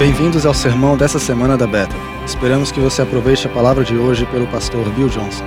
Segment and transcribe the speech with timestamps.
[0.00, 1.94] Bem-vindos ao sermão dessa semana da Beta.
[2.24, 5.44] Esperamos que você aproveite a palavra de hoje pelo pastor Bill Johnson.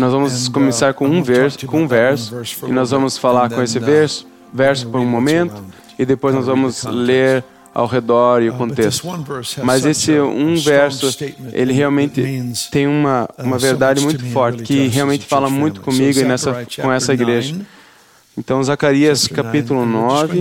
[0.00, 2.34] Nós vamos começar com um verso, com um verso,
[2.66, 5.62] e nós vamos falar com esse verso, verso por um momento,
[5.98, 9.06] e depois nós vamos ler ao redor e o contexto.
[9.62, 11.08] Mas esse um verso,
[11.52, 12.22] ele realmente
[12.70, 17.12] tem uma, uma verdade muito forte, que realmente fala muito comigo e nessa, com essa
[17.14, 17.60] igreja.
[18.36, 20.38] Então, Zacarias capítulo 9,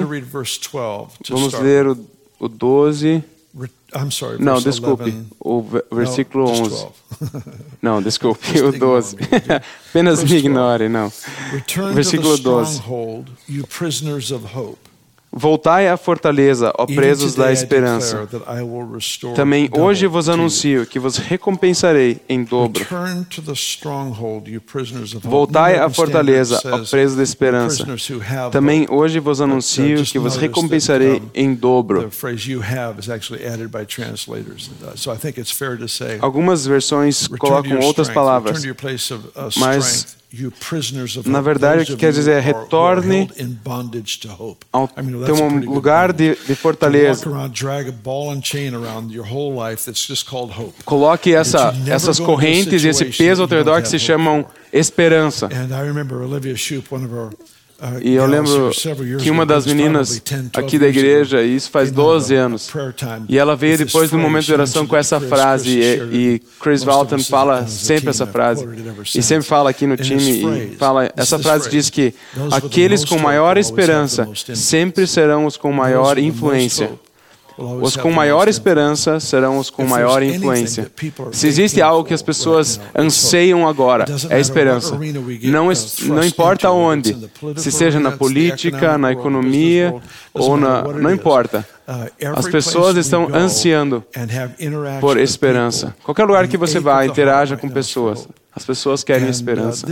[1.30, 1.98] vamos ler o,
[2.40, 3.24] o 12.
[4.40, 6.88] Não, desculpe, o versículo 11.
[7.82, 9.18] Não, desculpe, o 12.
[9.90, 11.12] Apenas me ignore, não.
[11.94, 12.84] Versículo 12.
[15.32, 18.28] Voltai à fortaleza, ó presos da esperança.
[19.36, 22.86] Também hoje vos anuncio que vos recompensarei em dobro.
[25.24, 27.86] Voltai à fortaleza, ó presos da esperança.
[28.52, 32.10] Também hoje vos anuncio que vos recompensarei em dobro.
[36.20, 38.64] Algumas versões colocam outras palavras,
[39.58, 40.19] mas
[41.26, 43.30] na verdade, o que quer dizer é retorne
[44.72, 47.26] ao teu lugar de, de fortaleza.
[50.86, 55.48] Coloque essa, essas correntes e esse peso ao teu redor que se chamam esperança.
[58.02, 58.72] E eu lembro
[59.20, 60.22] que uma das meninas
[60.54, 62.70] aqui da igreja, e isso faz 12 anos,
[63.28, 67.20] e ela veio depois do momento de oração com essa frase, e, e Chris Walton
[67.20, 68.68] fala sempre essa frase,
[69.16, 72.14] e sempre fala aqui no time, e fala, essa frase diz que
[72.52, 76.92] aqueles com maior esperança sempre serão os com maior influência.
[77.82, 80.90] Os com maior esperança serão os com maior influência.
[81.32, 84.98] Se existe algo que as pessoas anseiam agora, é a esperança.
[85.44, 85.70] Não,
[86.08, 87.18] não importa onde,
[87.56, 89.94] se seja na política, na economia
[90.34, 90.82] ou na.
[90.84, 91.68] Não importa.
[92.36, 94.04] As pessoas estão ansiando
[95.02, 95.96] por esperança.
[96.04, 98.28] Qualquer lugar que você vá, interaja com pessoas.
[98.56, 99.86] As pessoas querem esperança.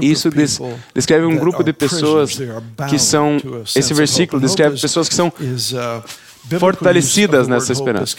[0.00, 0.28] Isso
[0.94, 2.38] descreve um grupo de pessoas
[2.88, 3.38] que são.
[3.74, 5.32] Esse versículo descreve pessoas que são
[6.58, 8.16] fortalecidas nessa esperança.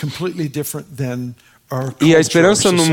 [2.00, 2.84] E a esperança no,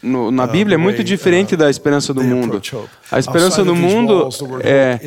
[0.00, 2.62] no, na Bíblia é muito diferente da esperança do mundo.
[3.10, 4.28] A esperança do mundo
[4.62, 5.00] é,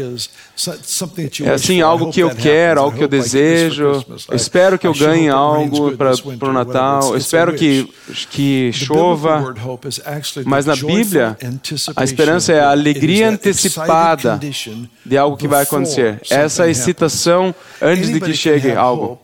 [1.45, 4.03] é assim algo que eu quero, algo que eu desejo.
[4.29, 7.11] Eu espero que eu ganhe algo para o Natal.
[7.11, 7.89] Eu espero que
[8.29, 9.55] que chova.
[10.45, 11.37] Mas na Bíblia,
[11.95, 14.37] a esperança é a alegria antecipada
[15.05, 16.19] de algo que vai acontecer.
[16.29, 19.17] Essa excitação antes de que chegue algo.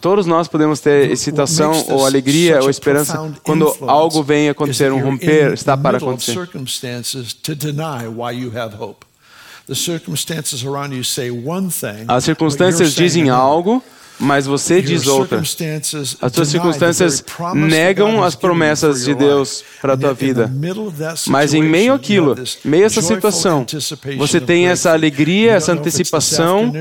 [0.00, 5.52] Todos nós podemos ter excitação ou alegria ou esperança quando algo vem acontecer, um romper
[5.52, 6.32] está para acontecer.
[12.08, 13.82] As circunstâncias dizem algo,
[14.20, 15.40] mas você diz outra.
[15.40, 20.52] As suas circunstâncias negam as promessas de Deus para a tua vida.
[21.26, 23.64] Mas em meio àquilo, meio a essa situação,
[24.18, 26.72] você tem essa alegria, essa antecipação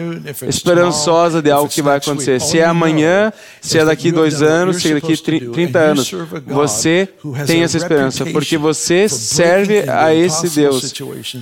[0.47, 2.41] esperançosa de algo que vai acontecer.
[2.41, 6.11] Se é amanhã, se é daqui dois anos, se é daqui 30 anos,
[6.45, 7.07] você
[7.47, 10.91] tem essa esperança, porque você serve a esse Deus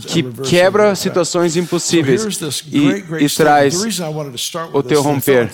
[0.06, 2.26] que quebra situações impossíveis
[2.72, 4.00] e, e traz
[4.74, 5.50] o teu romper.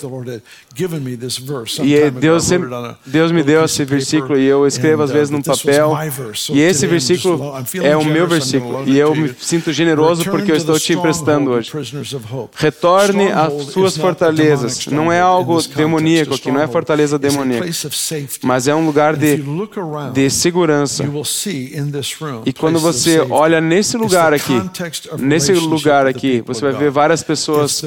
[1.84, 2.68] E Deus, sempre,
[3.06, 5.92] Deus me deu esse versículo e eu escrevo às uh, vezes num papel.
[6.50, 7.52] E esse versículo
[7.82, 8.84] é o meu versículo.
[8.86, 11.70] E eu me sinto generoso porque eu estou te emprestando hoje.
[12.54, 14.86] Retorne às suas fortalezas.
[14.86, 17.68] Não é algo demoníaco aqui, não é fortaleza demoníaca.
[18.42, 19.42] Mas é um lugar de,
[20.12, 21.04] de segurança.
[22.44, 24.60] E quando você olha nesse lugar aqui,
[25.18, 27.82] nesse lugar aqui, você vai ver várias pessoas,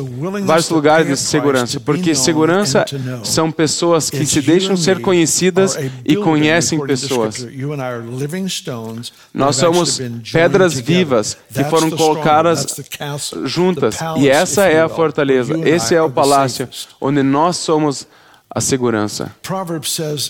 [0.45, 1.79] vários lugares de segurança.
[1.79, 2.85] Porque segurança segurança
[3.23, 7.47] são pessoas que se deixam ser conhecidas e conhecem pessoas.
[9.33, 9.99] Nós somos
[10.31, 12.75] pedras vivas que foram colocadas
[13.45, 13.97] juntas.
[14.17, 16.69] E essa é a fortaleza, esse é o palácio
[17.01, 18.07] onde nós somos
[18.49, 19.35] a segurança.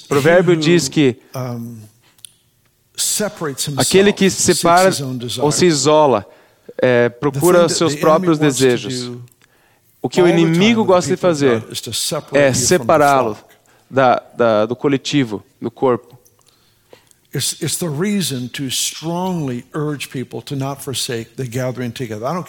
[0.08, 1.18] Provérbio diz que
[3.76, 4.90] aquele que se separa
[5.40, 6.26] ou se isola
[6.82, 9.12] é, procura seus próprios desejos.
[10.02, 11.64] O que o inimigo gosta de fazer
[12.34, 13.38] é separá-lo
[13.90, 16.17] da, da, do coletivo, do corpo.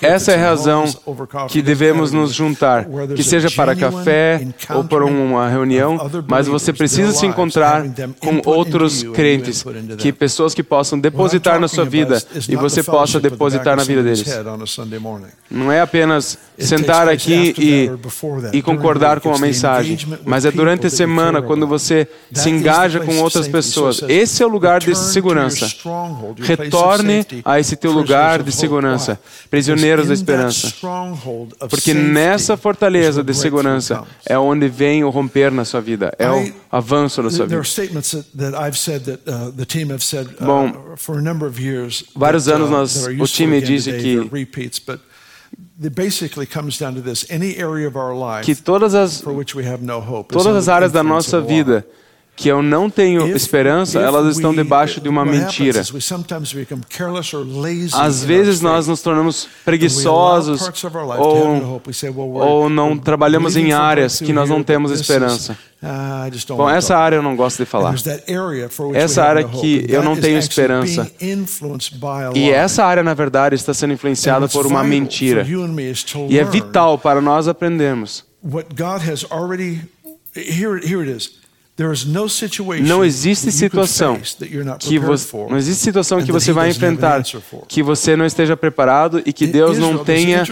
[0.00, 0.84] Essa é a razão
[1.48, 5.98] que devemos nos juntar, que seja para café ou para uma reunião,
[6.28, 7.84] mas você precisa se encontrar
[8.20, 9.64] com outros crentes,
[9.98, 14.24] que pessoas que possam depositar na sua vida e você possa depositar na vida deles.
[15.50, 17.90] Não é apenas sentar aqui e,
[18.58, 23.18] e concordar com a mensagem, mas é durante a semana quando você se engaja com
[23.18, 24.02] outras pessoas.
[24.08, 25.66] Esse é o lugar de segurança.
[26.38, 29.18] Retorne a esse teu lugar de segurança,
[29.50, 30.72] prisioneiros da esperança.
[31.70, 36.52] Porque nessa fortaleza de segurança é onde vem o romper na sua vida, é o
[36.70, 37.62] avanço da sua vida.
[40.40, 40.94] Bom,
[42.14, 44.18] vários anos nós, o time disse que
[48.44, 49.22] que todas as,
[50.28, 51.86] todas as áreas da nossa vida
[52.38, 55.82] que eu não tenho esperança, elas estão debaixo de uma mentira.
[57.92, 60.70] Às vezes nós nos tornamos preguiçosos
[61.18, 61.82] ou,
[62.40, 65.58] ou não trabalhamos em áreas que nós não temos esperança.
[65.82, 67.94] Ah, Bom, essa área eu não gosto de falar.
[68.94, 71.10] Essa área que eu não tenho esperança.
[72.34, 75.44] E essa área, na verdade, está sendo influenciada por uma mentira.
[76.28, 78.24] E é vital para nós aprendermos.
[82.82, 84.18] Não existe situação
[84.80, 87.22] que você, não existe situação que você vai enfrentar
[87.68, 90.42] que você não esteja preparado e que Deus não tenha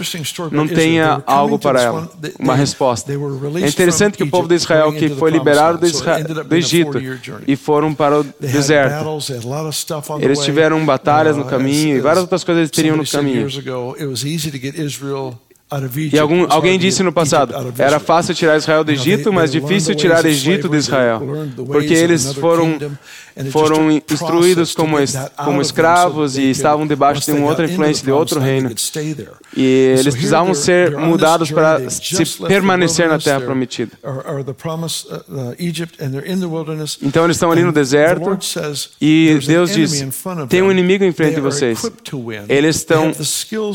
[0.51, 2.09] não tenha algo para ela,
[2.39, 3.11] uma resposta.
[3.11, 6.97] É interessante que o povo de Israel que foi liberado do, Egito
[7.45, 9.05] e foram para o deserto,
[10.21, 13.47] eles tiveram batalhas no caminho e várias outras coisas eles teriam no caminho.
[16.13, 20.25] E algum, alguém disse no passado: era fácil tirar Israel do Egito, mas difícil tirar
[20.25, 21.21] Egito de Israel,
[21.67, 22.77] porque eles foram
[23.51, 24.97] foram instruídos como,
[25.35, 28.71] como escravos e estavam debaixo de uma outra influência de outro reino.
[29.55, 29.63] E
[29.99, 33.91] eles precisavam ser mudados para se permanecer na terra prometida.
[37.03, 38.39] Então eles estão ali no deserto
[39.01, 40.05] e Deus diz:
[40.47, 41.81] tem um inimigo em frente de vocês.
[42.47, 43.11] Eles estão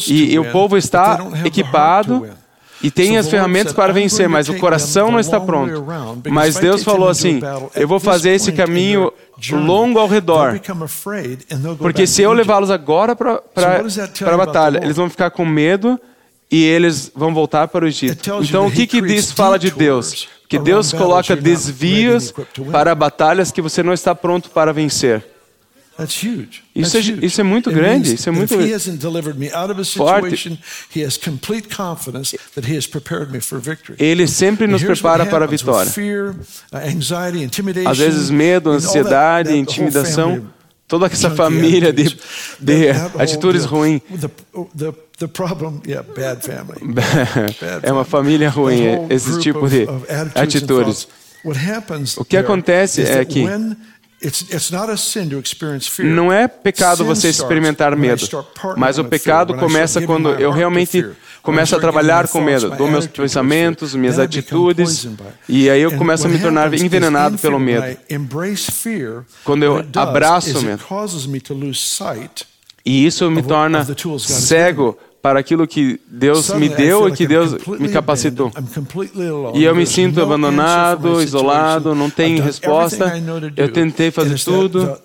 [0.09, 1.82] e, e o povo está equipado
[2.83, 5.85] e tem as ferramentas para vencer, mas o coração não está pronto.
[6.31, 7.41] Mas Deus falou assim:
[7.75, 9.13] eu vou fazer esse caminho
[9.53, 10.61] longo ao redor.
[11.79, 13.41] Porque se eu levá-los agora para
[14.33, 15.99] a batalha, eles vão ficar com medo
[16.51, 18.31] e eles vão voltar para o Egito.
[18.43, 20.29] Então, o que, que isso fala de Deus?
[20.49, 22.35] Que Deus coloca desvios
[22.71, 25.25] para batalhas que você não está pronto para vencer.
[26.75, 28.49] Isso é, isso é muito grande, isso é muito
[29.97, 30.59] forte.
[33.99, 35.91] Ele sempre nos prepara para a vitória.
[37.87, 40.47] Uh, Às vezes medo, ansiedade, intimidação,
[40.89, 42.17] toda essa família de,
[42.59, 44.01] de atitudes ruins.
[47.83, 49.87] É uma família ruim, esse tipo de
[50.35, 51.07] atitudes.
[52.21, 53.45] O que acontece é que
[56.05, 58.27] não é pecado você experimentar medo,
[58.77, 61.05] mas o pecado começa quando eu realmente
[61.43, 65.09] começo a trabalhar com medo, dou meus pensamentos, minhas atitudes,
[65.49, 67.97] e aí eu começo a me tornar envenenado pelo medo.
[69.45, 70.85] Quando eu abraço o medo,
[72.85, 73.87] e isso me torna
[74.19, 78.51] cego para aquilo que Deus me deu e que Deus me capacitou.
[79.55, 83.13] E eu me sinto abandonado, isolado, não tenho resposta.
[83.57, 84.99] Eu tentei fazer tudo.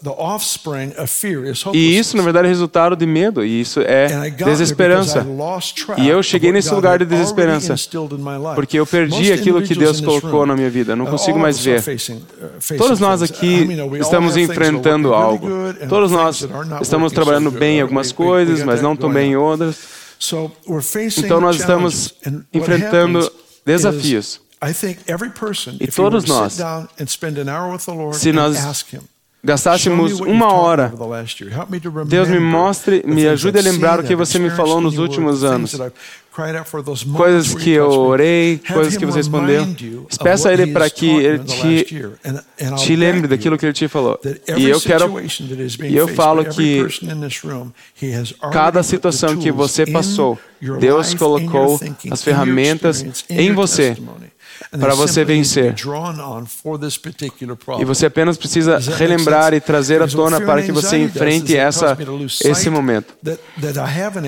[1.72, 3.46] E isso, na verdade, é resultado de medo.
[3.46, 5.26] E isso é desesperança.
[5.98, 7.76] E eu cheguei nesse lugar de desesperança
[8.56, 10.96] porque eu perdi aquilo que Deus colocou na minha vida.
[10.96, 11.80] Não consigo mais ver.
[11.80, 13.68] Uh, Todos nós aqui
[14.00, 15.48] estamos enfrentando algo.
[15.88, 16.48] Todos nós
[16.82, 19.98] estamos trabalhando bem em algumas coisas, mas não tão bem em outras.
[21.26, 22.14] Então nós estamos
[22.54, 23.32] enfrentando
[23.66, 24.42] desafios.
[25.80, 26.58] E todos nós,
[28.14, 28.56] se nós
[29.48, 30.92] gastássemos uma hora,
[32.06, 35.80] Deus me mostre, me ajude a lembrar o que você me falou nos últimos anos.
[37.16, 39.66] Coisas que eu orei, coisas que você respondeu.
[40.22, 41.86] Peça a Ele para que Ele te,
[42.78, 44.20] te lembre daquilo que Ele te falou.
[44.56, 45.16] E eu quero,
[45.84, 46.86] e eu falo que
[48.52, 50.38] cada situação que você passou,
[50.80, 51.80] Deus colocou
[52.12, 53.96] as ferramentas em você
[54.80, 55.76] para você vencer.
[57.80, 61.98] E você apenas precisa relembrar e trazer à tona para que você enfrente essa,
[62.44, 63.14] esse momento.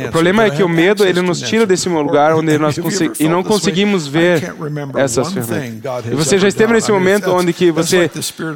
[0.08, 2.78] O problema é que o medo ele nos tira desse lugar onde nós
[3.20, 4.54] e não conseguimos ver
[4.96, 6.06] essas ferramentas.
[6.12, 8.10] E você já esteve nesse momento onde que você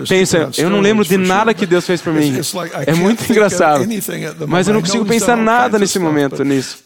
[0.08, 2.34] pensa, eu não lembro de nada que Deus fez para mim.
[2.86, 3.86] É muito engraçado.
[4.48, 6.80] Mas eu não consigo pensar nada nesse momento nisso.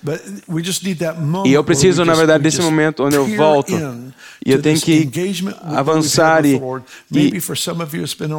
[1.46, 3.74] E eu preciso, na verdade, desse momento onde eu volto
[4.46, 5.10] e eu tenho que
[5.62, 6.60] avançar e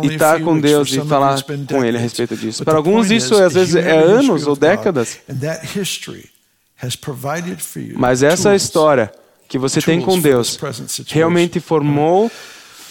[0.02, 2.64] estar com Deus e falar com Ele a respeito disso.
[2.64, 5.18] Para alguns, isso às vezes é anos ou décadas.
[7.96, 9.12] Mas essa história
[9.48, 10.58] que você tem com Deus
[11.08, 12.30] realmente formou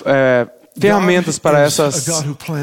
[0.06, 0.48] é,
[0.80, 2.08] ferramentas para essas,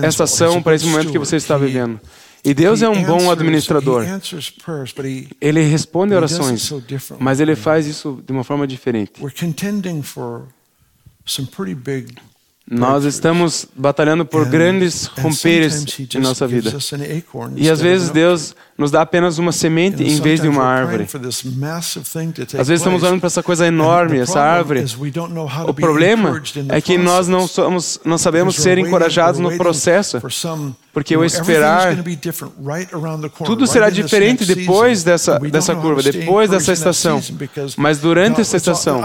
[0.03, 2.01] essa ação, para esse momento que você está vivendo.
[2.45, 4.05] E Deus é um bom administrador.
[5.41, 6.71] Ele responde orações,
[7.19, 9.13] mas ele faz isso de uma forma diferente.
[12.71, 16.71] Nós estamos batalhando por grandes romperes em nossa vida.
[17.57, 21.07] E às vezes Deus nos dá apenas uma semente em vez de uma árvore.
[22.59, 24.85] Às vezes estamos olhando para essa coisa enorme, essa árvore.
[25.67, 30.21] O problema é que nós não, somos, não sabemos ser encorajados no processo,
[30.93, 31.97] porque o esperar,
[33.45, 37.23] tudo será diferente depois dessa, dessa curva, depois dessa estação.
[37.77, 39.03] Mas durante essa estação,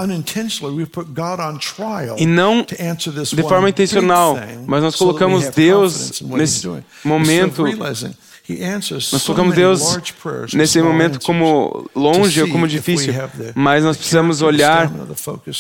[2.18, 6.68] e não de forma intencional, mas nós colocamos Deus nesse
[7.04, 7.66] momento
[8.58, 10.00] nós colocamos Deus
[10.54, 13.14] nesse momento como longe ou como difícil,
[13.56, 14.92] mas nós precisamos olhar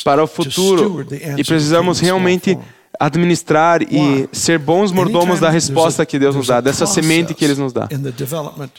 [0.03, 1.05] para o futuro
[1.37, 2.57] e precisamos realmente
[2.99, 7.55] administrar e ser bons mordomos da resposta que Deus nos dá, dessa semente que Ele
[7.55, 7.87] nos dá.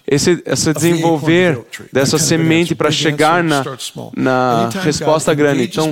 [0.07, 1.61] Esse, esse desenvolver
[1.91, 3.65] dessa semente para chegar na,
[4.15, 5.65] na resposta grande.
[5.65, 5.91] Então,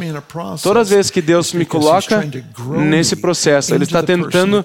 [0.63, 2.29] todas as vezes que Deus me coloca
[2.77, 4.63] nesse processo, Ele está tentando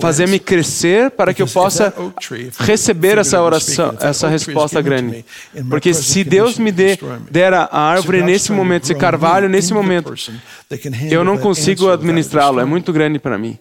[0.00, 1.92] fazer-me crescer para que eu possa
[2.60, 5.22] receber essa oração, essa resposta grande.
[5.68, 6.98] Porque se Deus me der,
[7.30, 10.14] der a árvore nesse momento, esse carvalho nesse momento,
[11.10, 12.60] eu não consigo administrá-lo.
[12.60, 13.58] É muito grande para mim.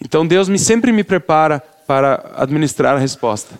[0.00, 3.58] Então Deus me sempre me prepara para administrar a resposta.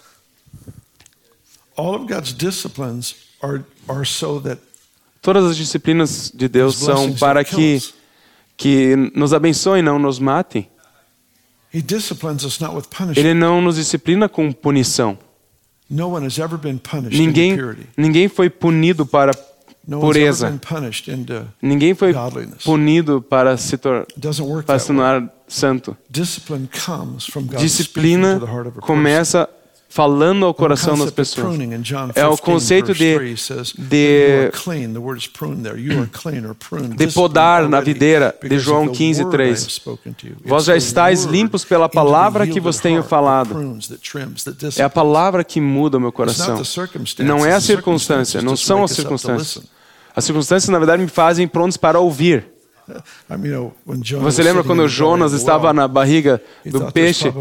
[5.20, 7.82] Todas as disciplinas de Deus são para que
[8.56, 10.66] que nos abençoe, não nos mate.
[13.20, 15.18] Ele não nos disciplina com punição.
[17.18, 17.54] Ninguém,
[17.96, 19.32] ninguém foi punido para
[19.88, 20.60] pureza.
[21.62, 22.14] Ninguém foi
[22.64, 25.96] punido para se, para se tornar santo.
[27.58, 28.40] Disciplina
[28.80, 29.48] começa
[29.88, 31.56] falando ao coração das pessoas.
[32.14, 33.16] É o conceito de,
[33.78, 34.50] de,
[36.96, 39.80] de podar na videira, de João 15, 3.
[40.44, 43.78] Vós já estáis limpos pela palavra que vos tenho falado.
[44.76, 46.60] É a palavra que muda o meu coração.
[47.20, 49.64] Não é a circunstância, não são as circunstâncias.
[50.16, 52.46] As circunstâncias, na verdade, me fazem prontos para ouvir.
[54.22, 57.32] Você lembra quando Jonas estava na barriga do peixe?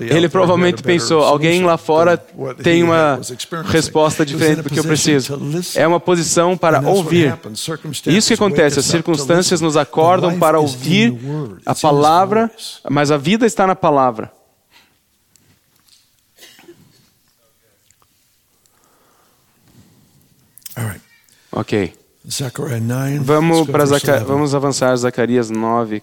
[0.00, 2.16] Ele provavelmente pensou: alguém lá fora
[2.62, 3.20] tem uma
[3.66, 5.40] resposta diferente do que eu preciso.
[5.76, 7.38] É uma posição para ouvir.
[8.06, 11.16] Isso que acontece, as circunstâncias nos acordam para ouvir
[11.64, 12.50] a palavra,
[12.90, 14.32] mas a vida está na palavra.
[21.52, 21.99] Ok.
[23.22, 24.24] Vamos, para Zaca...
[24.24, 26.02] vamos avançar Zacarias 9.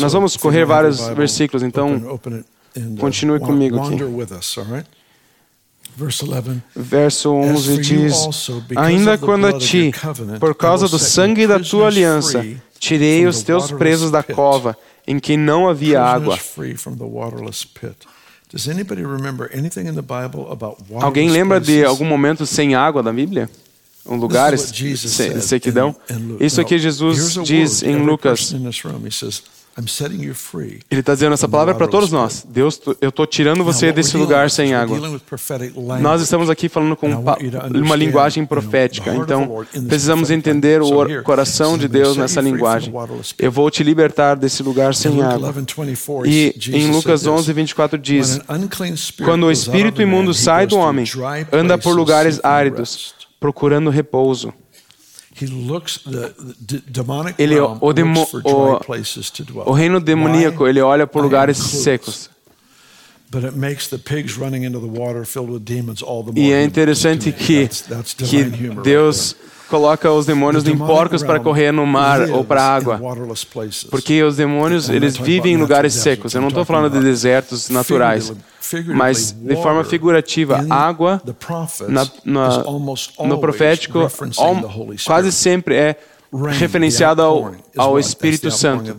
[0.00, 4.02] Nós vamos correr vários versículos, então uh, continue comigo aqui.
[6.74, 8.14] Verso 11 diz:
[8.76, 9.92] Ainda quando a ti,
[10.38, 12.44] por causa do sangue da tua aliança,
[12.78, 14.76] tirei os teus presos da cova,
[15.06, 16.38] em que não havia água.
[21.02, 23.50] Alguém lembra de algum momento sem água da Bíblia?
[24.10, 25.94] Um lugar sequidão.
[26.40, 28.52] Isso aqui Jesus diz em Lucas.
[30.90, 32.44] Ele está dizendo essa palavra para todos nós.
[32.48, 34.98] Deus, eu estou tirando você desse lugar sem água.
[36.00, 39.14] Nós estamos aqui falando com uma linguagem profética.
[39.14, 42.92] Então, precisamos entender o coração de Deus nessa linguagem.
[43.38, 45.54] Eu vou te libertar desse lugar sem água.
[46.26, 48.40] E em Lucas 11, 24 diz:
[49.24, 51.06] Quando o espírito imundo sai do homem,
[51.52, 54.52] anda por lugares áridos procurando repouso.
[57.38, 62.28] Ele, o, demo, o, o reino demoníaco, ele olha por lugares secos.
[66.36, 67.68] E é interessante que,
[68.26, 68.44] que
[68.82, 69.36] Deus
[69.70, 73.00] coloca os demônios em porcos para correr no mar ou para a água.
[73.90, 76.34] Porque os demônios, eles vivem em lugares secos.
[76.34, 78.32] Eu não estou falando de desertos naturais,
[78.86, 81.22] mas de forma figurativa, água
[81.88, 82.64] na, na,
[83.24, 84.10] no profético
[85.06, 85.96] quase sempre é
[86.58, 88.94] referenciada ao, ao Espírito Santo.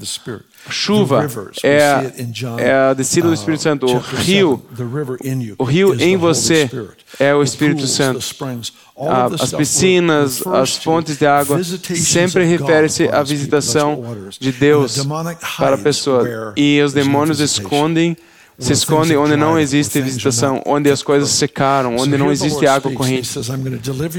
[0.70, 1.28] Chuva
[1.64, 2.12] é,
[2.60, 3.86] é a descida do Espírito Santo.
[3.88, 4.64] O rio,
[5.58, 6.70] o rio em você
[7.20, 8.20] é o Espírito Santo.
[9.40, 14.04] As piscinas, as fontes de água, sempre refere-se à visitação
[14.40, 15.06] de Deus
[15.58, 16.54] para a pessoa.
[16.56, 18.16] E os demônios escondem
[18.60, 23.30] se esconde onde não existe visitação, onde as coisas secaram, onde não existe água corrente.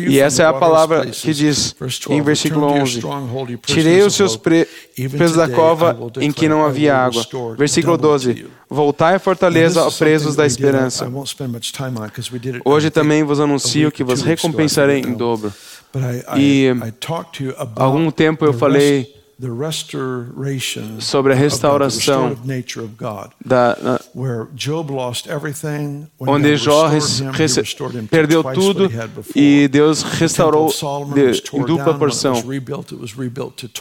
[0.08, 1.74] E essa é a palavra que diz
[2.10, 3.02] em versículo 11:
[3.64, 7.24] Tirei os seus presos da cova em que não havia água.
[7.56, 11.10] Versículo 12: Voltai à fortaleza, presos da esperança.
[12.64, 15.52] Hoje também vos anuncio que vos recompensarei em dobro.
[16.36, 16.68] E
[17.76, 19.21] algum tempo eu falei
[21.00, 22.36] sobre a restauração
[23.44, 24.00] da, na,
[26.20, 26.88] onde Jó
[28.10, 28.90] perdeu tudo
[29.34, 30.68] e Deus restaurou
[31.12, 32.42] de, em dupla porção.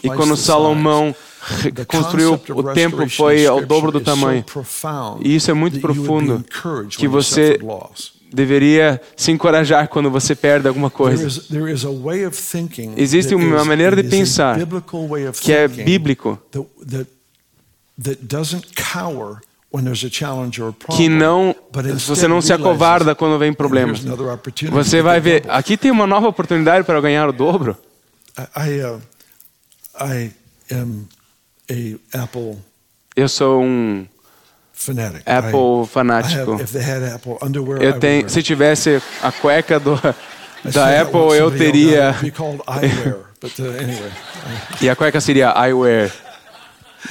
[0.03, 1.15] E quando Salomão
[1.87, 4.43] construiu o templo foi ao dobro do tamanho.
[5.21, 6.43] E isso é muito profundo
[6.89, 7.59] que você
[8.33, 11.27] deveria se encorajar quando você perde alguma coisa.
[12.97, 14.57] Existe uma maneira de pensar
[15.41, 16.39] que é bíblico
[20.97, 21.55] que não
[22.05, 24.03] você não se acovarda quando vem problemas.
[24.71, 27.77] Você vai ver, aqui tem uma nova oportunidade para ganhar o dobro.
[28.37, 29.01] Uh,
[33.15, 34.05] Eu sou um
[35.25, 36.57] Apple fanático.
[37.79, 39.99] Eu tenho, se tivesse a cueca do,
[40.63, 42.15] da Apple, eu teria.
[43.43, 46.11] Uh, e a cueca seria eyewear.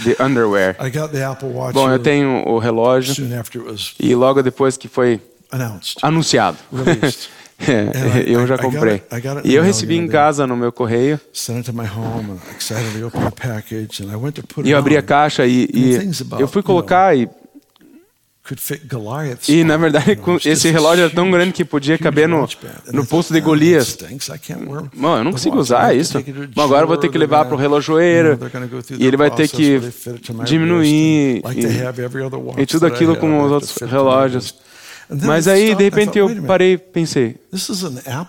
[0.04, 0.76] The underwear.
[1.72, 3.12] Bom, eu tenho o relógio
[3.98, 5.20] e logo depois que foi
[6.00, 6.56] anunciado.
[8.26, 9.02] eu já comprei.
[9.44, 11.20] E eu recebi em casa no meu correio.
[14.64, 15.98] E eu abri a caixa e, e
[16.38, 17.28] eu fui colocar e
[19.48, 22.48] e na verdade, esse relógio era tão grande que podia caber no,
[22.92, 23.96] no pulso de Golias.
[24.94, 26.18] Bom, eu não consigo usar isso.
[26.54, 28.38] Bom, agora eu vou ter que levar para o relojoeiro
[28.98, 29.80] e ele vai ter que
[30.44, 31.42] diminuir
[32.56, 34.54] e, e tudo aquilo com os outros relógios.
[35.22, 37.36] Mas aí, de repente, eu parei e pensei: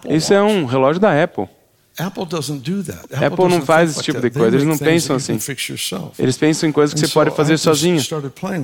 [0.10, 1.48] isso é um relógio da Apple.
[3.14, 5.34] Apple, Apple não faz esse tipo de coisa, eles não pensam assim.
[6.20, 8.00] Eles pensam em coisas que você pode fazer sozinho.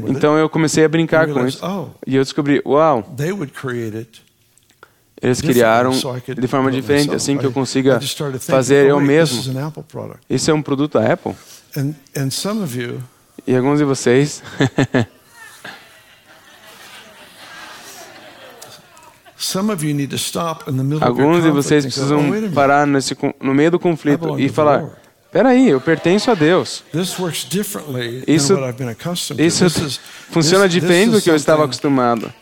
[0.10, 1.65] Então eu comecei a brincar com isso.
[1.65, 3.13] Oh, e eu descobri, uau,
[5.21, 5.91] eles criaram
[6.41, 8.00] de forma diferente, assim que eu consiga
[8.52, 9.41] fazer eu mesmo.
[10.30, 11.34] Isso é um produto da Apple.
[13.45, 14.43] E alguns de vocês
[21.06, 22.19] Alguns de vocês precisam
[22.54, 24.80] parar nesse, no meio do conflito e falar:
[25.32, 26.84] Peraí, eu pertenço a Deus.
[29.45, 30.00] Isso, isso
[30.32, 32.34] funciona diferente do que eu estava acostumado.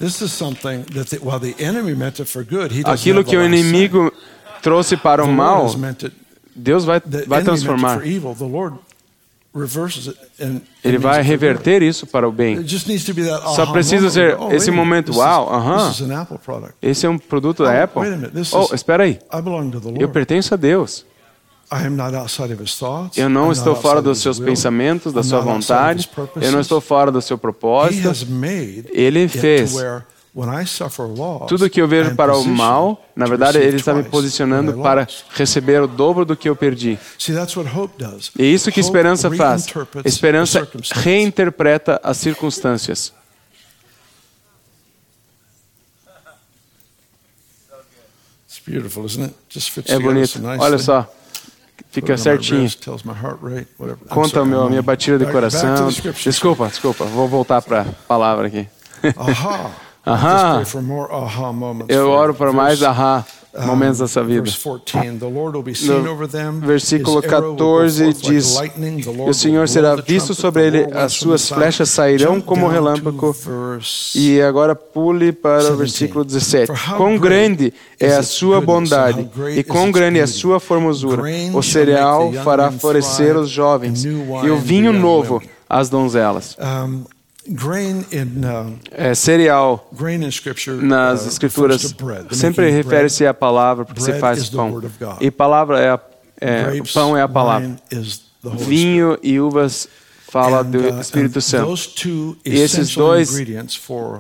[2.94, 4.14] Aquilo que o inimigo
[4.62, 5.66] trouxe para o mal,
[6.56, 7.98] Deus vai, vai transformar.
[10.84, 12.58] Ele vai reverter isso para o bem.
[13.56, 15.94] Só precisa ser oh, esse momento, uau, aham,
[16.82, 18.02] esse é um produto da oh, Apple.
[18.52, 19.20] Oh, espera aí,
[19.98, 21.06] eu pertenço a Deus.
[23.18, 26.10] Eu não estou fora dos seus pensamentos, da sua vontade,
[26.42, 28.08] eu não estou fora do seu propósito.
[28.92, 29.74] Ele fez
[31.48, 35.82] tudo que eu vejo para o mal, na verdade, Ele está me posicionando para receber
[35.82, 37.00] o dobro do que eu perdi.
[38.38, 39.66] E é isso que esperança faz.
[40.04, 43.14] Esperança reinterpreta as circunstâncias.
[49.88, 50.42] É bonito.
[50.60, 51.10] Olha só.
[51.92, 52.70] Fica certinho.
[54.10, 55.88] Conta a minha batida de coração.
[56.26, 57.06] Desculpa, desculpa.
[57.06, 58.68] Vou voltar para a palavra aqui.
[60.06, 60.64] Aham.
[61.88, 63.26] Eu oro para mais ahá
[63.66, 64.44] momentos dessa vida.
[66.52, 68.56] No versículo 14 diz:
[69.26, 73.36] O Senhor será visto sobre ele, as suas flechas sairão como relâmpago.
[74.14, 76.72] E agora pule para o versículo 17.
[76.98, 81.24] Quão grande é a sua bondade e quão grande é a sua formosura!
[81.54, 86.58] O cereal fará florescer os jovens e o vinho novo às donzelas.
[87.48, 89.90] Uh, é, cereal
[90.82, 91.96] nas uh, escrituras.
[92.32, 94.82] sempre refere-se à palavra porque se faz pão.
[95.22, 96.00] E palavra é a
[96.42, 97.76] É, pão é a palavra.
[98.58, 99.88] Vinho e uvas
[100.28, 102.38] fala do uh, Espírito Santo.
[102.44, 103.32] E esses dois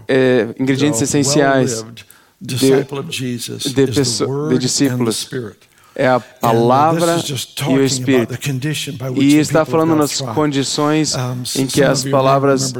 [0.07, 1.83] é, ingredientes essenciais
[2.39, 5.27] de, de, pessoa, de discípulos
[5.95, 7.17] é a palavra
[7.69, 8.37] e o Espírito.
[9.15, 11.15] E está falando nas condições
[11.55, 12.73] em que as palavras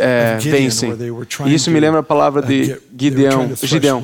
[0.00, 0.92] é, vencem.
[1.46, 3.54] E isso me lembra a palavra de Gideão.
[3.62, 4.02] Gideão.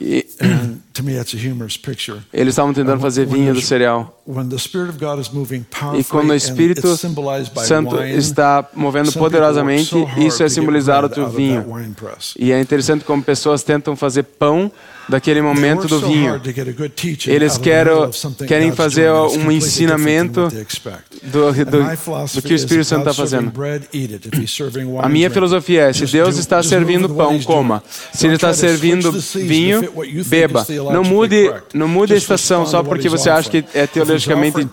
[0.00, 0.26] E,
[2.32, 4.22] eles estavam tentando fazer vinho do cereal.
[5.98, 11.64] E quando o Espírito Santo está movendo poderosamente, isso é simbolizado do vinho.
[12.38, 14.70] E é interessante como pessoas tentam fazer pão
[15.10, 16.40] daquele momento do vinho.
[17.26, 17.92] Eles querem,
[18.46, 20.48] querem fazer um ensinamento
[21.24, 21.64] do, do,
[22.34, 23.52] do que o Espírito Santo está fazendo.
[25.02, 27.82] A minha filosofia é: se Deus está servindo pão, coma.
[28.12, 29.82] Se Ele está servindo vinho,
[30.26, 30.64] beba.
[30.92, 34.66] Não mude, não mude a estação só porque você acha que é teologicamente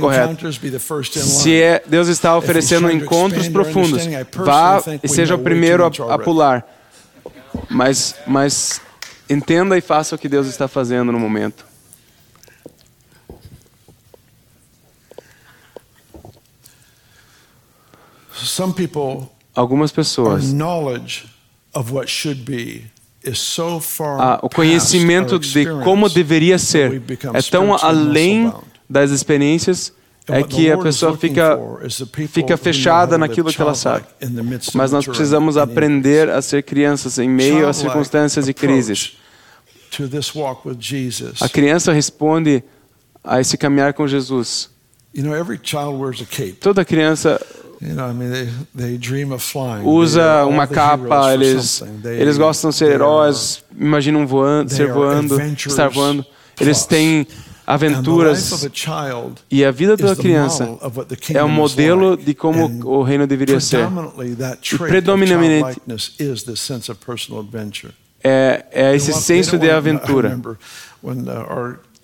[0.00, 0.52] correto.
[1.22, 4.02] Se é, Deus está oferecendo encontros profundos,
[4.34, 6.66] vá e seja o primeiro a, a pular.
[7.70, 8.80] Mas, mas
[9.30, 11.66] Entenda e faça o que Deus está fazendo no momento.
[19.54, 20.52] Algumas pessoas.
[24.20, 27.02] Ah, o conhecimento de como deveria ser
[27.34, 28.52] é tão além
[28.88, 29.92] das experiências
[30.28, 31.58] é que a pessoa fica,
[32.28, 34.04] fica fechada naquilo que ela sabe.
[34.74, 39.16] Mas nós precisamos aprender a ser crianças em meio a circunstâncias e crises.
[41.40, 42.62] A criança responde
[43.24, 44.70] a esse caminhar com Jesus.
[46.60, 47.40] Toda criança
[49.84, 56.26] usa uma capa, eles, eles gostam de ser heróis, imaginam voando, ser voando, estar voando.
[56.60, 57.26] Eles têm
[57.64, 58.66] aventuras.
[59.50, 60.78] E a vida da criança
[61.34, 63.86] é um modelo de como o reino deveria ser.
[64.72, 65.80] E predominantemente
[68.24, 70.40] é, é esse senso de aventura.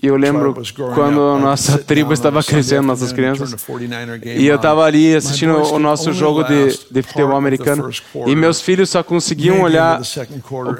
[0.05, 0.55] E eu lembro
[0.95, 3.57] quando a nossa tribo estava crescendo, nossas crianças,
[4.37, 7.89] e eu estava ali assistindo o nosso jogo de, de futebol americano,
[8.27, 10.15] e meus filhos só conseguiam olhar os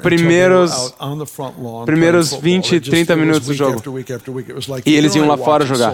[0.03, 0.93] primeiros,
[1.85, 3.81] primeiros 20, 30 minutos do jogo.
[4.85, 5.91] E eles iam lá fora jogar.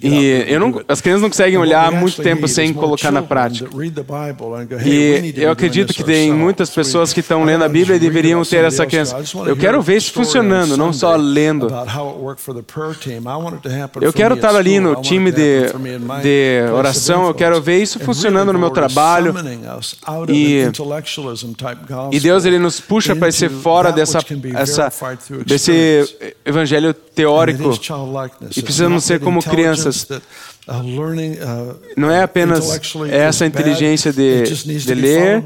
[0.00, 3.68] E eu não, as crianças não conseguem olhar muito tempo sem colocar na prática.
[4.86, 8.64] E eu acredito que tem muitas pessoas que estão lendo a Bíblia e deveriam ter
[8.64, 9.16] essa crença.
[9.46, 11.66] Eu quero ver isso funcionando, não só lendo.
[14.00, 15.66] Eu quero estar ali no time de,
[16.22, 19.34] de oração, eu quero ver isso funcionando no meu trabalho.
[20.28, 20.62] E,
[22.12, 24.18] e Deus ele nos puxa para ser fora dessa,
[24.56, 24.92] essa,
[25.46, 27.78] desse evangelho teórico.
[28.56, 30.06] E precisamos ser como crianças.
[30.66, 35.42] Uh, uh, não é apenas essa inteligência de, de ler,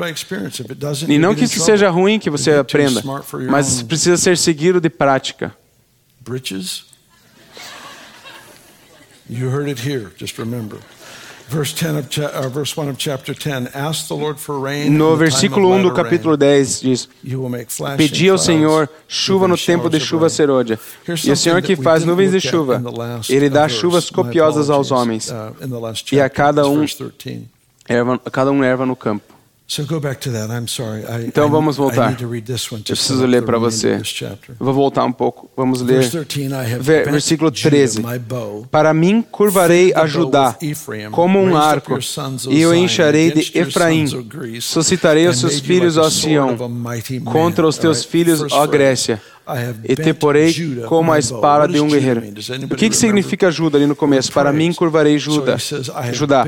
[1.09, 3.03] e não que isso seja ruim que você aprenda,
[3.51, 5.53] mas precisa ser seguido de prática.
[6.29, 6.85] Britches?
[9.29, 10.79] You heard it here, just remember.
[11.49, 14.99] Verse 10 of cha- uh, verse 1 of chapter 10 Ask the Lord for rain
[14.99, 17.09] No versículo 1 do capítulo 10 diz:
[17.97, 20.79] Pedi ao Senhor chuva no tempo de chuva serôdia.
[21.25, 22.83] E o Senhor que faz nuvens de chuva,
[23.31, 25.31] ele dá chuvas copiosas aos homens.
[25.31, 25.55] Uh,
[26.13, 26.85] e a cada um
[27.89, 29.38] erva, cada um erva no campo.
[31.27, 32.17] Então vamos voltar.
[32.19, 34.01] Eu preciso ler para você.
[34.59, 35.51] Vou voltar um pouco.
[35.55, 36.09] Vamos ler.
[36.81, 38.03] Versículo 13.
[38.71, 40.57] Para mim curvarei a Judá
[41.11, 41.99] como um arco,
[42.49, 44.07] e eu encharei de Efraim.
[44.59, 46.57] Suscitarei os seus filhos, ó Sião,
[47.27, 49.21] contra os teus filhos, ó Grécia
[49.85, 50.53] e porei
[50.87, 52.23] como a espada de um guerreiro.
[52.71, 54.31] O que, que significa Judá ali no começo?
[54.33, 55.57] Para mim curvarei Judá.
[56.13, 56.45] Judá.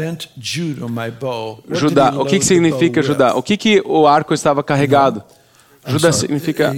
[1.70, 2.10] Judá.
[2.16, 3.34] O que, que significa Judá?
[3.34, 5.22] O que, que o arco estava carregado?
[5.86, 6.74] Judá significa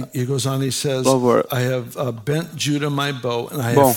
[1.05, 1.45] louvor.
[3.75, 3.93] Bom,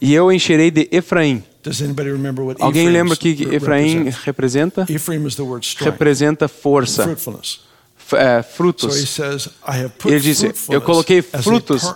[0.00, 1.44] e eu encherei de Efraim.
[2.60, 4.86] Alguém lembra o que Efraim representa?
[5.84, 7.14] Representa força
[8.12, 9.18] é, frutos.
[10.04, 11.94] Ele disse: Eu coloquei frutos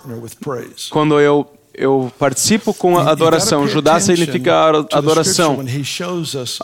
[0.89, 3.67] quando eu eu participo com a adoração.
[3.67, 5.63] Judá significa adoração,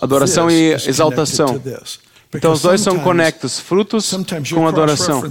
[0.01, 1.61] adoração e exaltação.
[2.33, 4.13] Então os dois são conectos, frutos
[4.53, 5.23] com adoração.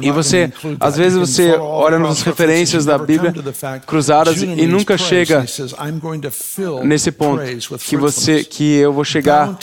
[0.00, 3.34] E você, às vezes você olha nas referências da Bíblia
[3.86, 5.44] cruzadas e nunca chega
[6.84, 7.42] nesse ponto
[7.78, 9.58] que você, que eu vou chegar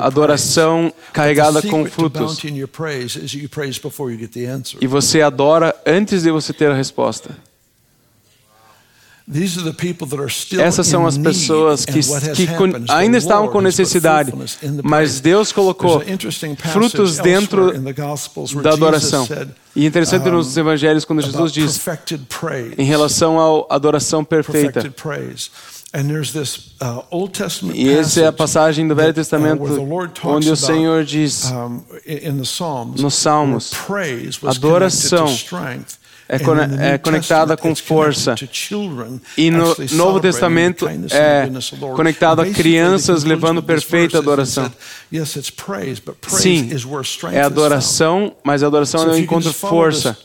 [0.00, 2.38] adoração carregada com frutos.
[4.80, 7.36] E você adora antes de você ter a resposta.
[10.58, 12.48] Essas são as pessoas que, que
[12.88, 14.32] ainda estavam com necessidade,
[14.84, 16.00] mas Deus colocou
[16.72, 17.72] frutos dentro
[18.62, 19.26] da adoração.
[19.74, 21.80] E interessante nos evangelhos quando Jesus diz
[22.78, 24.94] em relação à adoração perfeita.
[26.80, 29.62] Uh, e essa é a passagem do Velho uh, Testamento
[30.24, 31.50] onde o Senhor diz
[33.00, 33.72] nos Salmos:
[34.44, 35.26] adoração
[36.28, 38.34] é, é conectada com força.
[39.36, 41.48] E no Novo Testamento é
[41.94, 44.70] conectado a crianças levando perfeita adoração.
[46.28, 46.68] Sim,
[47.32, 50.18] é adoração, mas a adoração não encontra força.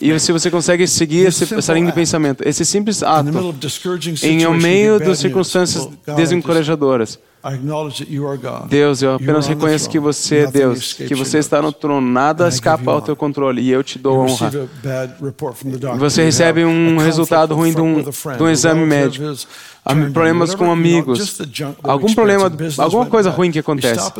[0.00, 3.30] E se você consegue seguir essa linha de pensamento, esse simples ato,
[4.22, 7.18] em meio das circunstâncias desencorajadoras,
[8.68, 12.90] Deus, eu apenas reconheço que você é Deus, que você está no trono, nada escapa
[12.90, 14.50] ao teu controle e eu te dou honra.
[15.98, 19.24] Você recebe um resultado ruim de um, de um exame médico.
[20.12, 21.40] problemas com amigos,
[21.82, 24.12] algum problema, alguma coisa ruim que acontece,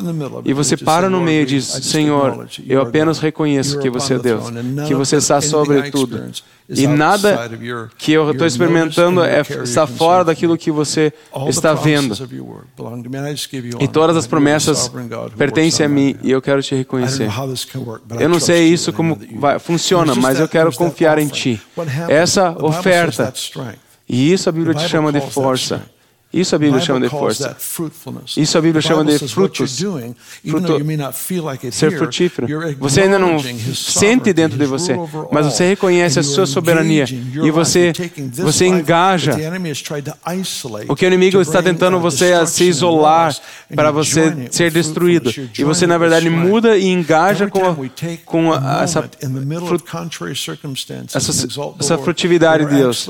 [0.45, 4.45] e você para no meio e diz: Senhor, eu apenas reconheço que você é Deus,
[4.87, 6.23] que você está sobre tudo,
[6.71, 7.51] e nada
[7.99, 11.13] que eu estou experimentando é, está fora daquilo que você
[11.49, 12.15] está vendo.
[13.81, 14.91] E todas as promessas
[15.37, 17.29] pertencem a mim e eu quero te reconhecer.
[18.19, 21.61] Eu não sei isso como vai, funciona, mas eu quero confiar em Ti.
[22.09, 23.33] Essa oferta
[24.09, 25.83] e isso a Bíblia te chama de força.
[26.31, 27.57] Isso a Bíblia chama de força.
[28.37, 29.79] Isso a Bíblia chama de frutos.
[29.79, 30.85] Fruto,
[31.73, 32.47] ser frutífero.
[32.79, 33.39] Você ainda não
[33.75, 34.95] sente dentro de você,
[35.33, 37.07] mas você reconhece a sua soberania
[37.43, 37.93] e você
[38.35, 39.33] você engaja.
[40.87, 43.35] O que o inimigo está tentando você a se isolar
[43.75, 45.33] para você ser destruído.
[45.59, 47.77] E você na verdade muda e engaja com, a,
[48.27, 49.11] com a, essa,
[51.15, 51.31] essa,
[51.81, 53.09] essa frutividade de Deus.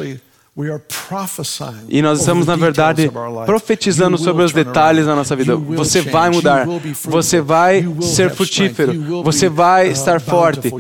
[1.88, 3.10] E nós estamos, na verdade,
[3.46, 5.56] profetizando sobre os detalhes da nossa vida.
[5.56, 6.66] Você vai mudar,
[7.04, 10.70] você vai ser frutífero, você vai estar forte,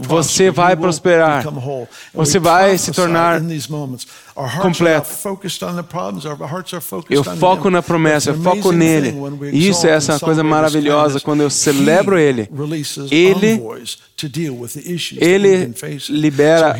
[0.00, 1.44] você vai prosperar,
[2.14, 3.42] você vai se tornar
[4.60, 5.08] completo.
[7.10, 9.14] Eu foco na promessa, eu foco nele.
[9.52, 12.48] Isso é essa coisa maravilhosa quando eu celebro ele.
[13.10, 13.62] Ele,
[15.18, 15.74] ele
[16.08, 16.76] libera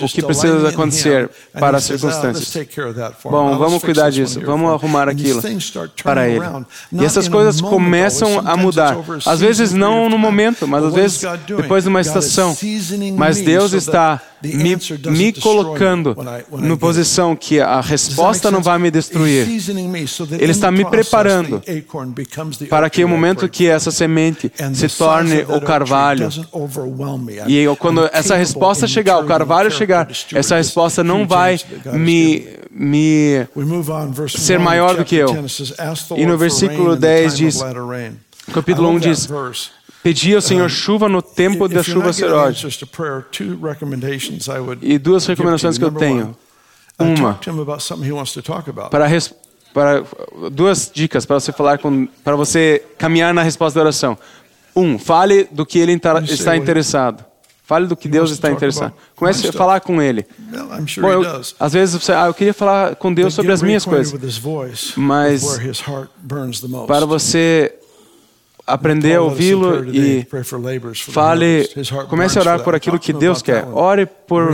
[0.00, 2.39] o que precisa acontecer para as circunstâncias.
[3.24, 5.40] Bom, vamos cuidar disso, vamos arrumar aquilo
[6.02, 6.44] para ele.
[6.92, 8.96] E essas coisas começam a mudar.
[9.26, 12.56] Às vezes não no momento, mas às vezes depois de uma estação.
[13.16, 14.76] Mas Deus está me,
[15.10, 16.16] me colocando
[16.50, 19.46] no posição que a resposta não vai me destruir.
[20.38, 21.62] Ele está me preparando
[22.68, 26.28] para que o momento que essa semente se torne o carvalho,
[27.46, 31.58] e quando essa resposta chegar, o carvalho chegar, essa resposta não vai
[31.92, 32.29] me,
[32.70, 33.46] me
[34.28, 35.28] ser maior do que eu.
[36.16, 37.60] E no versículo 10 diz,
[38.52, 39.28] capítulo 1 diz,
[40.02, 42.66] Pedi ao Senhor chuva no tempo da chuva serode.
[44.82, 46.36] E duas recomendações que eu tenho.
[46.98, 47.38] Uma,
[48.90, 49.08] para,
[49.72, 50.02] para
[50.50, 54.18] duas dicas para você falar com, para você caminhar na resposta da oração.
[54.74, 57.24] Um, fale do que ele está interessado.
[57.70, 58.92] Fale do que Deus está interessado.
[59.14, 60.26] Comece a falar com Ele.
[61.00, 64.12] Bom, eu, às vezes você, ah, eu queria falar com Deus sobre as minhas coisas,
[64.96, 65.44] mas
[66.88, 67.72] para você
[68.66, 70.26] aprender a ouvi-lo e
[71.12, 71.68] fale,
[72.08, 73.64] comece a orar por aquilo que Deus quer.
[73.72, 74.52] Ore por,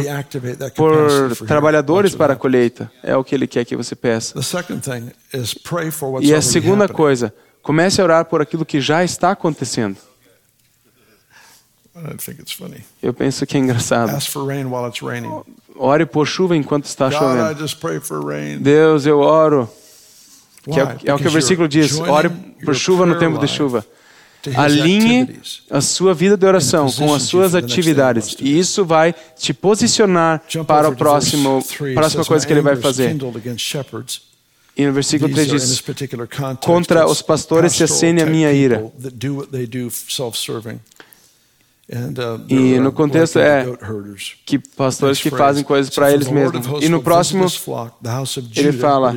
[0.75, 2.93] por trabalhadores para a colheita.
[3.03, 4.39] É o que Ele quer que você peça.
[6.21, 9.97] E a segunda coisa, comece a orar por aquilo que já está acontecendo.
[13.03, 14.11] Eu penso que é engraçado.
[15.77, 17.55] Ore por chuva enquanto está chovendo.
[18.63, 19.69] Deus, eu oro.
[20.65, 22.29] Que é, é o que o versículo diz: ore
[22.65, 23.85] por chuva no tempo de chuva.
[24.57, 30.41] Alinhe a sua vida de oração com as suas atividades e isso vai te posicionar
[30.67, 31.63] para o próximo,
[31.95, 33.17] próxima coisa que ele vai fazer.
[34.77, 35.83] E no versículo 3 diz:
[36.61, 38.93] Contra os pastores se acende a minha ira.
[41.89, 43.65] Uh, e no contexto é
[44.45, 46.83] que pastores que fazem coisas para eles mesmos.
[46.83, 47.47] E no próximo,
[48.57, 49.15] ele fala: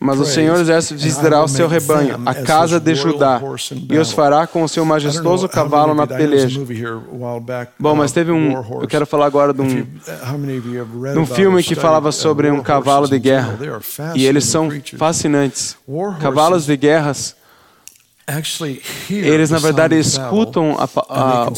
[0.00, 3.40] mas o Senhor exército visitará o seu rebanho, a casa de Judá,
[3.90, 6.60] e os fará com o seu majestoso cavalo na peleja.
[7.78, 8.52] Bom, mas teve um.
[8.80, 13.18] Eu quero falar agora de um, de um filme que falava sobre um cavalo de
[13.18, 13.58] guerra.
[14.14, 15.76] E eles são fascinantes.
[16.20, 17.37] Cavalos de guerras
[19.10, 21.48] eles na verdade escutam a, a,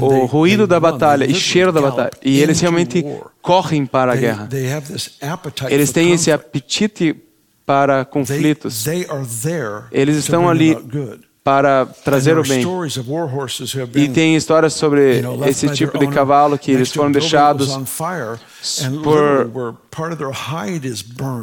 [0.00, 2.12] o, o, ruído da batalha e cheiro da batalha.
[2.22, 3.04] E eles realmente
[3.42, 4.48] correm para a guerra.
[5.68, 7.16] Eles têm esse apetite
[7.66, 8.86] para conflitos.
[9.90, 10.76] Eles estão ali
[11.46, 12.60] para trazer o bem.
[13.94, 17.78] E tem histórias sobre esse tipo de cavalo que eles foram deixados
[19.04, 19.76] por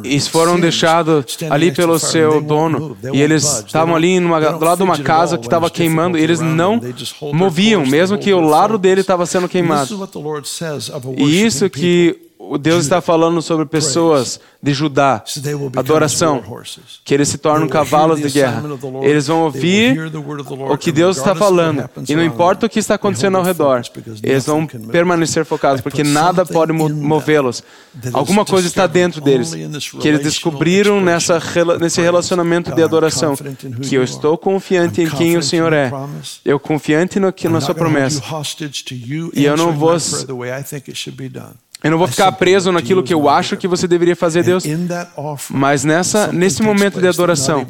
[0.04, 2.94] eles foram deixados ali pelo seu dono.
[3.14, 6.18] e eles estavam ali numa, do lado de uma casa que estava queimando.
[6.18, 6.78] e eles não
[7.32, 10.06] moviam, mesmo que o lado dele estava sendo queimado.
[11.16, 15.22] E isso que o Deus está falando sobre pessoas de Judá,
[15.76, 16.42] adoração,
[17.04, 18.62] que eles se tornam cavalos de guerra.
[19.02, 19.98] Eles vão ouvir
[20.70, 23.82] o que Deus está falando, e não importa o que está acontecendo ao redor,
[24.22, 27.62] eles vão permanecer focados, porque nada pode movê-los.
[28.12, 29.54] Alguma coisa está dentro deles,
[30.00, 31.40] que eles descobriram nessa,
[31.80, 33.34] nesse relacionamento de adoração,
[33.82, 35.92] que eu estou confiante em quem o Senhor é,
[36.44, 38.22] eu confiante no que na sua promessa,
[39.34, 39.94] e eu não vou
[41.84, 44.64] eu não vou ficar preso naquilo que eu acho que você deveria fazer, Deus.
[45.50, 47.66] Mas nessa, nesse momento de adoração,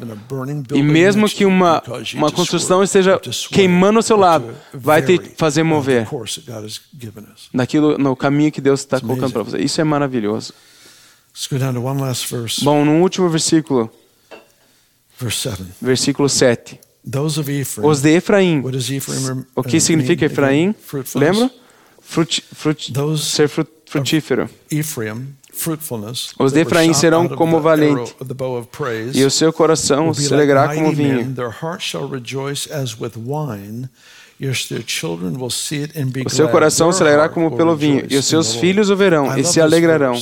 [0.73, 3.19] e mesmo que uma, uma construção esteja
[3.51, 6.07] queimando ao seu lado, vai te fazer mover
[7.51, 9.57] naquilo, no caminho que Deus está colocando para você.
[9.57, 10.53] Isso é maravilhoso.
[12.63, 13.91] Bom, no último versículo,
[15.81, 16.79] versículo 7.
[17.85, 18.61] Os de Efraim.
[19.53, 20.73] O que uh, significa Efraim?
[21.13, 21.51] Lembra?
[23.17, 24.49] Ser frut, frutífero.
[26.37, 28.15] Os de Efraim serão como valente,
[29.13, 31.33] e o seu coração se alegrará como vinho.
[36.25, 39.43] O seu coração se alegrará como pelo vinho, e os seus filhos o verão e
[39.45, 40.19] se alegrarão.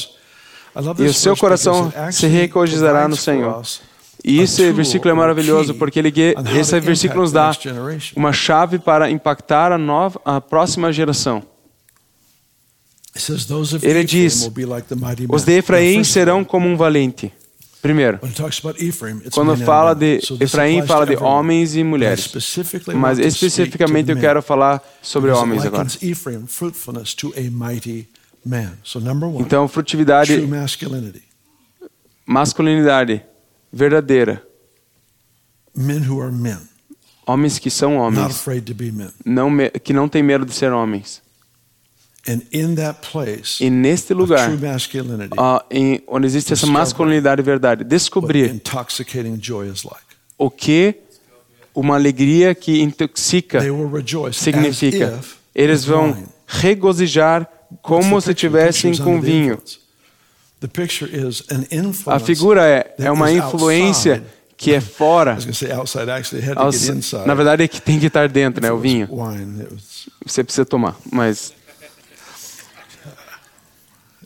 [1.00, 3.62] E o seu coração se regozijará no Senhor.
[4.24, 6.14] E esse versículo é maravilhoso porque ele,
[6.58, 7.52] esse versículo nos dá
[8.16, 11.44] uma chave para impactar a, nova, a próxima geração.
[13.82, 14.50] Ele diz:
[15.30, 17.32] os de Efraim serão como um valente.
[17.82, 18.18] Primeiro,
[19.32, 22.32] quando fala de Efraim, fala de homens e mulheres.
[22.96, 25.88] Mas especificamente eu quero falar sobre homens agora.
[29.40, 30.48] Então, frutividade,
[32.26, 33.22] masculinidade
[33.72, 34.42] verdadeira.
[37.26, 38.46] Homens que são homens,
[39.26, 39.50] não,
[39.82, 41.23] que não têm medo de ser homens.
[43.62, 48.62] E neste lugar, uh, em, onde existe essa masculinidade e verdade, descobrir
[50.38, 50.96] o que
[51.76, 53.60] uma alegria que intoxica
[54.32, 55.20] significa.
[55.54, 56.16] Eles vão
[56.48, 57.48] regozijar
[57.82, 59.60] como se tivessem com vinho.
[62.08, 64.24] A figura é, é uma influência
[64.56, 65.38] que é fora.
[67.26, 68.72] Na verdade, é que tem que estar dentro, né?
[68.72, 69.08] O vinho.
[70.26, 71.54] Você precisa tomar, mas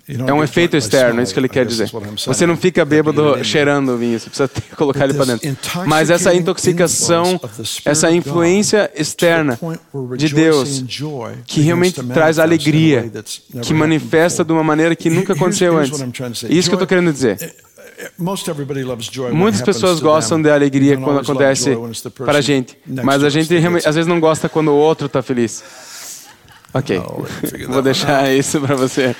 [0.07, 1.91] é um efeito externo, é isso que ele quer dizer.
[2.25, 5.57] Você não fica bêbado cheirando o vinho, você precisa ter, colocar ele para dentro.
[5.85, 7.39] Mas essa intoxicação,
[7.83, 9.59] essa influência externa
[10.15, 10.83] de Deus,
[11.45, 13.11] que realmente traz alegria,
[13.61, 15.99] que manifesta de uma maneira que nunca aconteceu antes.
[16.49, 17.37] Isso que eu estou querendo dizer.
[17.41, 17.53] Eh,
[17.97, 18.11] eh,
[19.31, 21.77] Muitas pessoas gostam da alegria quando acontece
[22.15, 23.53] para a gente, mas a gente
[23.85, 25.63] às vezes não gosta quando o outro está feliz.
[26.77, 27.01] Ok,
[27.67, 29.15] vou deixar isso para você.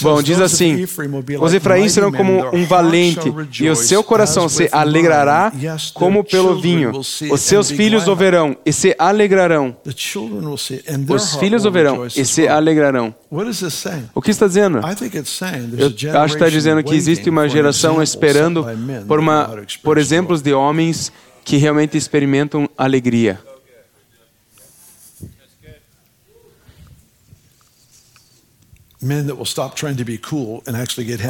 [0.00, 0.86] Bom, diz assim:
[1.40, 5.52] Os Efraim serão como um valente, e o seu coração se alegrará
[5.94, 6.92] como pelo vinho.
[6.98, 9.76] Os seus filhos ouverão e se alegrarão.
[11.08, 13.14] Os filhos ouverão e se alegrarão.
[14.14, 14.78] O que está dizendo?
[14.78, 18.66] Eu acho que está dizendo que existe uma geração esperando
[19.06, 21.12] por, uma, por exemplos de homens
[21.44, 23.38] que realmente experimentam alegria.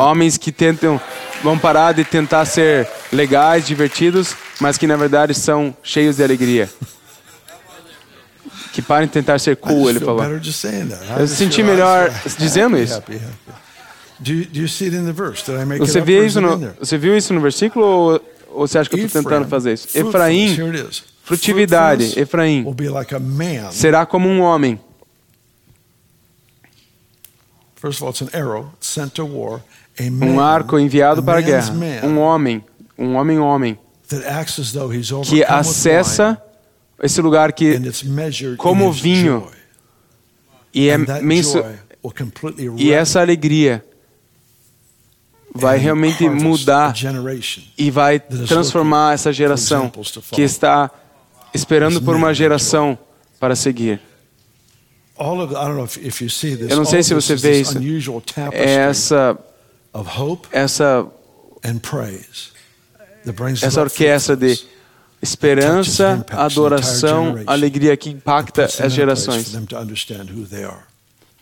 [0.01, 1.01] Homens que tentam
[1.43, 6.71] vão parar de tentar ser legais, divertidos, mas que na verdade são cheios de alegria.
[8.73, 10.21] Que parem de tentar ser cool, ele falou.
[11.19, 13.03] Eu senti melhor dizendo isso.
[15.87, 19.05] Você viu isso no, você viu isso no versículo ou, ou você acha que eu
[19.07, 19.89] estou tentando fazer isso?
[20.09, 20.55] Efraim,
[21.25, 22.65] frutividade, Efraim,
[23.73, 24.79] será como um homem
[30.23, 31.73] um arco enviado para a guerra.
[32.05, 32.65] Um homem,
[32.99, 33.79] um homem homem,
[35.25, 36.41] que acessa
[37.03, 37.79] esse lugar que,
[38.57, 39.49] como vinho,
[40.73, 41.63] e, é menso,
[42.77, 43.85] e essa alegria
[45.55, 46.95] vai realmente mudar
[47.77, 49.91] e vai transformar essa geração
[50.33, 50.91] que está
[51.55, 52.99] esperando por uma geração
[53.41, 54.01] para seguir.
[56.71, 57.79] Eu não sei se você vê isso.
[58.53, 59.39] É essa
[60.53, 61.07] essa
[63.67, 64.59] essa orquestra de
[65.23, 69.53] esperança, adoração, alegria que impacta as gerações,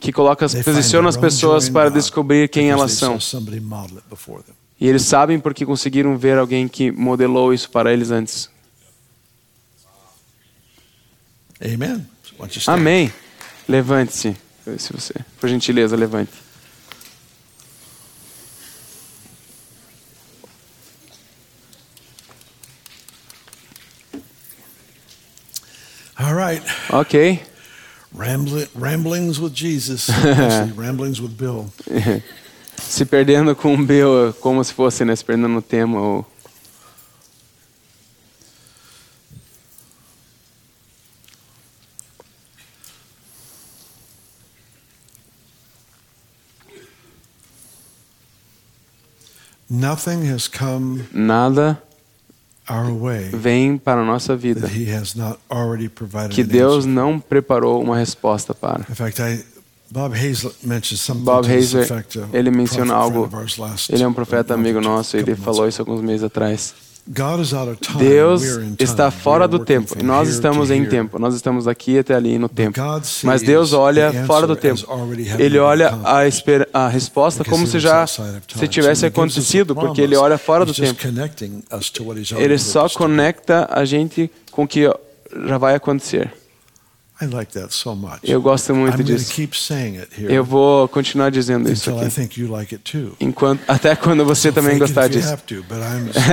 [0.00, 3.18] que coloca, posiciona as pessoas para descobrir quem elas são.
[4.80, 8.48] E eles sabem porque conseguiram ver alguém que modelou isso para eles antes.
[12.80, 13.12] Amém.
[13.68, 14.36] Levante-se,
[14.78, 16.32] se você, por gentileza, levante.
[26.18, 26.62] All right.
[26.90, 27.42] Ok.
[28.14, 30.08] Rambling, ramblings with Jesus,
[30.76, 31.72] ramblings with Bill.
[32.78, 36.26] se perdendo com Bill, como se fosse, né, se perdendo no tema ou
[51.12, 51.82] Nada
[52.68, 56.86] our way vem para a nossa vida that he has not already provided que Deus
[56.86, 58.86] não preparou uma resposta para.
[58.90, 59.44] In fact, I,
[59.90, 60.18] Bob a
[62.32, 63.28] ele menciona algo.
[63.88, 66.74] Ele é um profeta amigo nosso, ele falou isso alguns meses atrás.
[67.98, 68.42] Deus
[68.80, 71.18] está fora do tempo nós estamos em tempo.
[71.18, 72.72] Nós estamos aqui até ali no tempo.
[73.26, 74.80] Mas Deus olha fora do tempo.
[75.38, 75.90] Ele olha
[76.72, 80.98] a, a resposta como se já se tivesse acontecido, porque ele olha fora do tempo.
[82.42, 84.90] Ele só conecta a gente com o que
[85.46, 86.32] já vai acontecer.
[88.22, 89.32] Eu gosto muito disso.
[89.32, 92.14] keep saying it here Eu vou continuar dizendo isso until I aqui.
[92.14, 93.12] think you like it too.
[93.20, 95.28] Enquanto, até quando você também gostar disso.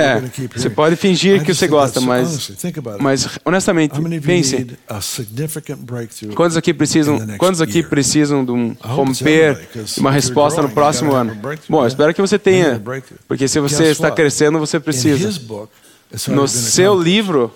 [0.02, 0.20] É,
[0.56, 2.52] você pode fingir que você gosta, mas,
[2.98, 4.56] mas honestamente, pense.
[4.56, 9.68] need a significant breakthrough Quantos aqui precisam, quantos aqui precisam de um romper,
[9.98, 11.36] uma resposta no próximo ano?
[11.68, 12.82] Bom, espero que você tenha,
[13.28, 15.30] porque se você está crescendo, você precisa.
[16.28, 17.52] No seu livro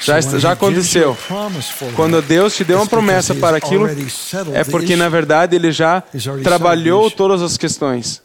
[0.00, 1.16] já, já aconteceu.
[1.94, 3.88] Quando Deus te deu uma promessa para aquilo,
[4.52, 6.02] é porque na verdade Ele já
[6.42, 8.22] trabalhou todas as questões.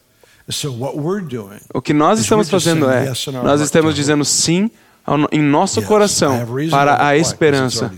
[1.73, 3.11] O que nós estamos fazendo é,
[3.43, 4.69] nós estamos dizendo sim
[5.31, 7.91] em nosso coração para a esperança.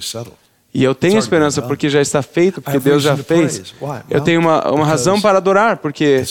[0.73, 3.75] E eu tenho esperança porque já está feito, porque Deus já fez.
[4.09, 6.23] Eu tenho uma, uma razão para adorar, porque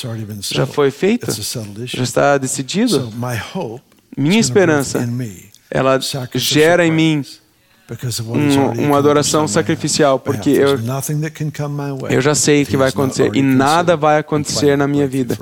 [0.50, 1.28] já foi feito,
[1.84, 3.12] já está decidido.
[4.16, 5.08] Minha esperança,
[5.72, 5.98] ela
[6.38, 7.24] gera em mim
[8.78, 10.78] um- uma adoração sacrificial, porque eu-
[12.10, 15.38] Eu já sei if que vai acontecer e nada vai acontecer na minha vida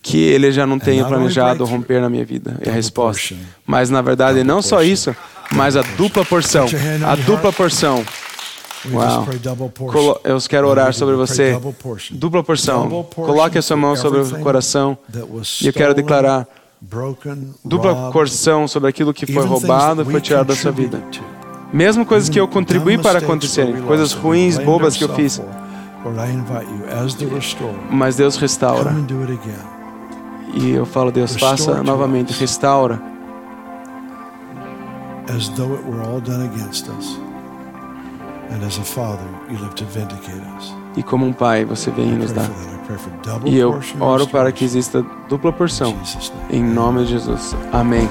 [0.00, 2.56] que ele já não tenha planejado romper na minha vida.
[2.62, 3.34] É a resposta.
[3.66, 5.14] Mas na verdade não só isso,
[5.52, 6.66] mas a dupla porção.
[7.06, 8.04] A dupla porção.
[8.92, 9.24] Uau.
[10.24, 11.52] Eu quero orar sobre você.
[12.16, 12.88] Dupla porção.
[13.26, 14.98] Coloque a sua mão sobre o coração.
[15.64, 16.48] E eu quero declarar
[17.64, 21.02] dupla robbed, porção sobre aquilo que foi roubado e foi tirado da sua vida.
[21.72, 25.40] Mesmo coisas que eu Even contribuí para acontecerem, coisas ruins, bobas que eu fiz.
[27.90, 28.92] Mas Deus restaura.
[30.54, 33.12] E eu falo, Deus, faça novamente, restaura.
[35.32, 37.16] as though it were all done against us.
[38.50, 40.81] And as a father, you live to vindicate us.
[40.96, 42.42] E como um pai, você vem e nos dá.
[43.44, 45.96] E eu oro para que exista dupla porção.
[46.50, 47.56] Em nome de Jesus.
[47.72, 48.08] Amém.